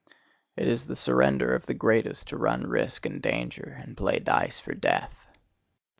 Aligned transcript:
It 0.55 0.67
is 0.67 0.87
the 0.87 0.95
surrender 0.95 1.53
of 1.53 1.67
the 1.67 1.75
greatest 1.75 2.29
to 2.29 2.35
run 2.37 2.63
risk 2.65 3.05
and 3.05 3.21
danger, 3.21 3.77
and 3.83 3.95
play 3.95 4.17
dice 4.17 4.59
for 4.59 4.73
death. 4.73 5.13